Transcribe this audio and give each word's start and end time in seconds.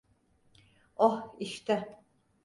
Oh, 0.95 1.35
işte. 1.39 2.01